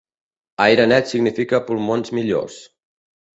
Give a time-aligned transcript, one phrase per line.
[0.63, 2.59] Aire net significa pulmons millors.